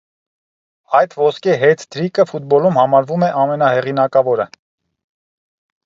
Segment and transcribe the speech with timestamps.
[0.99, 4.53] Այդ «ոսկե հեթ տրիկը» ֆուտբոլում համարվում է ամենահեղինակավորը։